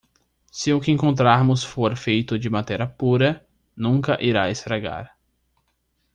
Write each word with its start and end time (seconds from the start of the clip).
Se 0.59 0.73
o 0.75 0.81
que 0.81 0.89
encontrarmos 0.95 1.61
for 1.73 1.91
feito 1.95 2.39
de 2.39 2.49
matéria 2.49 2.87
pura, 2.87 3.45
nunca 3.75 4.19
irá 4.19 4.49
estragar. 4.49 5.15